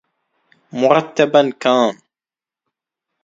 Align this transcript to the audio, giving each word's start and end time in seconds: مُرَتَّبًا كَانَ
مُرَتَّبًا 0.73 1.43
كَانَ 1.59 1.97